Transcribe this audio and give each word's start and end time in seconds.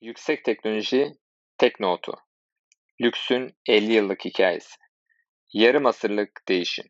Yüksek 0.00 0.44
teknoloji 0.44 1.12
Teknotu 1.58 2.12
Lüksün 3.00 3.52
50 3.68 3.92
yıllık 3.92 4.24
hikayesi 4.24 4.76
Yarım 5.52 5.86
asırlık 5.86 6.30
değişim 6.48 6.84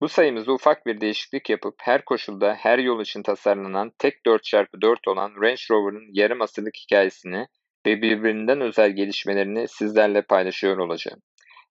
Bu 0.00 0.08
sayımızda 0.08 0.52
ufak 0.52 0.86
bir 0.86 1.00
değişiklik 1.00 1.50
yapıp 1.50 1.74
her 1.80 2.04
koşulda 2.04 2.54
her 2.54 2.78
yol 2.78 3.00
için 3.00 3.22
tasarlanan 3.22 3.92
tek 3.98 4.14
4x4 4.26 5.10
olan 5.10 5.34
Range 5.42 5.62
Rover'ın 5.70 6.08
yarım 6.12 6.42
asırlık 6.42 6.76
hikayesini 6.76 7.46
ve 7.86 8.02
birbirinden 8.02 8.60
özel 8.60 8.90
gelişmelerini 8.90 9.68
sizlerle 9.68 10.22
paylaşıyor 10.22 10.78
olacağım. 10.78 11.20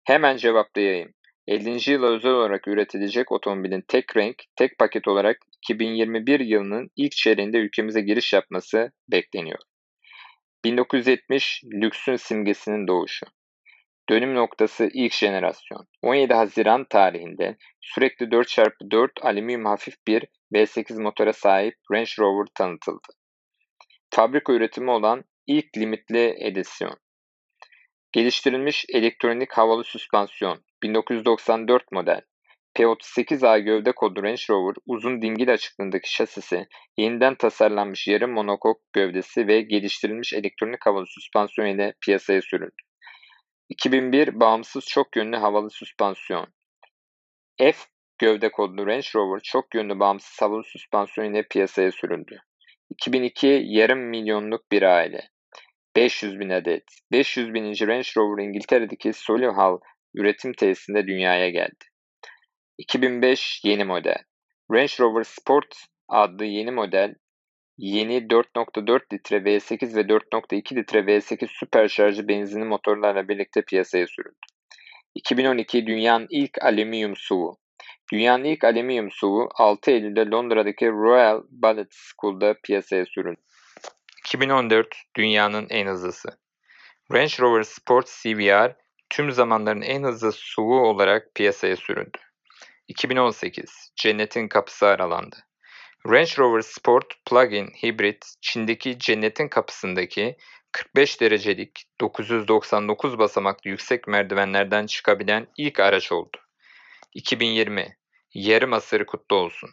Hemen 0.03 0.37
cevaplayayım. 0.37 1.13
50. 1.47 1.91
yıla 1.91 2.07
özel 2.07 2.31
olarak 2.31 2.67
üretilecek 2.67 3.31
otomobilin 3.31 3.83
tek 3.87 4.17
renk, 4.17 4.35
tek 4.55 4.79
paket 4.79 5.07
olarak 5.07 5.37
2021 5.57 6.39
yılının 6.39 6.89
ilk 6.95 7.11
çeyreğinde 7.11 7.57
ülkemize 7.57 8.01
giriş 8.01 8.33
yapması 8.33 8.91
bekleniyor. 9.11 9.59
1970 10.65 11.63
lüksün 11.73 12.15
simgesinin 12.15 12.87
doğuşu. 12.87 13.25
Dönüm 14.09 14.35
noktası 14.35 14.89
ilk 14.93 15.13
jenerasyon. 15.13 15.87
17 16.01 16.33
Haziran 16.33 16.85
tarihinde 16.89 17.57
sürekli 17.81 18.25
4x4 18.25 19.09
alüminyum 19.21 19.65
hafif 19.65 19.95
bir 20.07 20.25
V8 20.53 21.01
motora 21.01 21.33
sahip 21.33 21.75
Range 21.91 22.11
Rover 22.19 22.47
tanıtıldı. 22.55 23.07
Fabrika 24.11 24.53
üretimi 24.53 24.91
olan 24.91 25.23
ilk 25.47 25.77
limitli 25.77 26.35
edisyon. 26.39 26.97
Geliştirilmiş 28.11 28.85
elektronik 28.89 29.53
havalı 29.53 29.83
süspansiyon 29.83 30.63
1994 30.83 31.91
model. 31.91 32.21
P38A 32.75 33.59
gövde 33.59 33.91
kodu 33.91 34.23
Range 34.23 34.43
Rover 34.49 34.75
uzun 34.85 35.21
dingil 35.21 35.53
açıklığındaki 35.53 36.13
şasisi, 36.13 36.67
yeniden 36.97 37.35
tasarlanmış 37.35 38.07
yarım 38.07 38.31
monokok 38.31 38.81
gövdesi 38.93 39.47
ve 39.47 39.61
geliştirilmiş 39.61 40.33
elektronik 40.33 40.85
havalı 40.85 41.05
süspansiyon 41.07 41.67
ile 41.67 41.93
piyasaya 42.05 42.41
sürüldü. 42.41 42.81
2001 43.69 44.39
bağımsız 44.39 44.85
çok 44.85 45.15
yönlü 45.15 45.37
havalı 45.37 45.69
süspansiyon. 45.69 46.47
F 47.59 47.77
gövde 48.17 48.51
kodlu 48.51 48.87
Range 48.87 49.07
Rover 49.15 49.39
çok 49.43 49.75
yönlü 49.75 49.99
bağımsız 49.99 50.41
havalı 50.41 50.63
süspansiyon 50.63 51.33
ile 51.33 51.47
piyasaya 51.47 51.91
sürüldü. 51.91 52.39
2002 52.89 53.61
yarım 53.65 53.99
milyonluk 53.99 54.71
bir 54.71 54.81
aile. 54.81 55.21
500 55.95 56.39
bin 56.39 56.49
adet. 56.49 56.83
500 57.11 57.53
bininci 57.53 57.87
Range 57.87 58.09
Rover 58.17 58.43
İngiltere'deki 58.43 59.13
Solihull 59.13 59.79
üretim 60.15 60.53
tesisinde 60.53 61.07
dünyaya 61.07 61.49
geldi. 61.49 61.92
2005 62.77 63.61
yeni 63.63 63.83
model. 63.83 64.23
Range 64.71 64.93
Rover 64.99 65.23
Sport 65.23 65.75
adlı 66.07 66.45
yeni 66.45 66.71
model 66.71 67.15
yeni 67.77 68.17
4.4 68.17 69.13
litre 69.13 69.37
V8 69.37 69.95
ve 69.95 70.01
4.2 70.01 70.75
litre 70.75 70.99
V8 70.99 71.47
süperşarjı 71.47 72.27
benzinli 72.27 72.65
motorlarla 72.65 73.27
birlikte 73.27 73.61
piyasaya 73.61 74.07
sürüldü. 74.07 74.35
2012 75.15 75.87
dünyanın 75.87 76.27
ilk 76.29 76.63
alüminyum 76.63 77.15
suvu. 77.15 77.57
Dünyanın 78.11 78.43
ilk 78.43 78.63
alüminyum 78.63 79.11
suvu 79.11 79.49
6 79.55 79.91
Eylül'de 79.91 80.25
Londra'daki 80.25 80.87
Royal 80.87 81.41
Ballet 81.49 81.87
School'da 81.91 82.55
piyasaya 82.63 83.05
sürüldü. 83.05 83.41
2014 84.19 84.87
dünyanın 85.15 85.67
en 85.69 85.87
hızlısı. 85.87 86.29
Range 87.11 87.33
Rover 87.39 87.63
Sport 87.63 88.07
CVR 88.21 88.75
tüm 89.09 89.31
zamanların 89.31 89.81
en 89.81 90.03
hızlı 90.03 90.31
SUV'u 90.31 90.79
olarak 90.79 91.35
piyasaya 91.35 91.75
sürüldü. 91.75 92.17
2018 92.93 93.91
Cennetin 93.95 94.47
kapısı 94.47 94.85
aralandı. 94.87 95.35
Range 96.07 96.31
Rover 96.37 96.61
Sport 96.61 97.05
Plug-in 97.29 97.67
Hybrid 97.83 98.21
Çin'deki 98.41 98.99
cennetin 98.99 99.47
kapısındaki 99.47 100.37
45 100.71 101.21
derecelik 101.21 101.83
999 102.01 103.17
basamaklı 103.17 103.69
yüksek 103.69 104.07
merdivenlerden 104.07 104.85
çıkabilen 104.85 105.47
ilk 105.57 105.79
araç 105.79 106.11
oldu. 106.11 106.37
2020 107.13 107.97
Yarım 108.33 108.73
asırı 108.73 109.05
kutlu 109.05 109.35
olsun. 109.35 109.69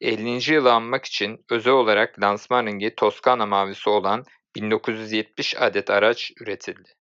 50. 0.00 0.52
yılı 0.52 0.72
anmak 0.72 1.04
için 1.04 1.44
özel 1.50 1.72
olarak 1.72 2.22
lansman 2.22 2.66
rengi 2.66 2.94
Toskana 2.94 3.46
mavisi 3.46 3.90
olan 3.90 4.24
1970 4.56 5.56
adet 5.56 5.90
araç 5.90 6.32
üretildi. 6.40 6.94